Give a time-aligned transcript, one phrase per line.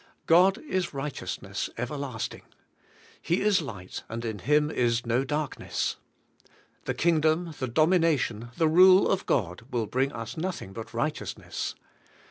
[0.25, 2.41] God is righteousness everlasting.
[3.21, 5.95] "He is Light, and G4 THE KINGDOM FIRST in Him is no darkness.''
[6.85, 11.75] The Kingdom, the domination, the rule of God will bring us nothing but righteousness.